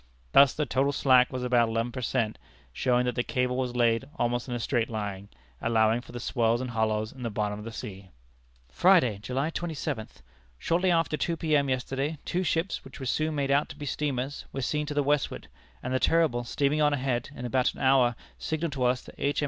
Thus 0.31 0.55
the 0.55 0.65
total 0.65 0.91
slack 0.93 1.31
was 1.31 1.43
about 1.43 1.69
eleven 1.69 1.91
per 1.91 2.01
cent, 2.01 2.39
showing 2.73 3.05
that 3.05 3.13
the 3.13 3.21
cable 3.21 3.55
was 3.55 3.75
laid 3.75 4.05
almost 4.15 4.47
in 4.49 4.55
a 4.55 4.59
straight 4.59 4.89
line, 4.89 5.29
allowing 5.61 6.01
for 6.01 6.11
the 6.11 6.19
swells 6.19 6.59
and 6.59 6.71
hollows 6.71 7.11
in 7.11 7.21
the 7.21 7.29
bottom 7.29 7.59
of 7.59 7.65
the 7.65 7.71
sea. 7.71 8.09
"Friday, 8.67 9.19
July 9.21 9.51
27th. 9.51 10.23
Shortly 10.57 10.89
after 10.89 11.17
two 11.17 11.37
P.M., 11.37 11.69
yesterday, 11.69 12.17
two 12.25 12.41
ships, 12.41 12.83
which 12.83 12.99
were 12.99 13.05
soon 13.05 13.35
made 13.35 13.51
out 13.51 13.69
to 13.69 13.75
be 13.75 13.85
steamers, 13.85 14.45
were 14.51 14.61
seen 14.61 14.87
to 14.87 14.95
the 14.95 15.03
westward; 15.03 15.47
and 15.83 15.93
the 15.93 15.99
Terrible, 15.99 16.43
steaming 16.43 16.81
on 16.81 16.93
ahead, 16.93 17.29
in 17.35 17.45
about 17.45 17.71
an 17.75 17.81
hour 17.81 18.15
signalled 18.39 18.73
to 18.73 18.83
us 18.85 19.03
that 19.03 19.13
H. 19.19 19.39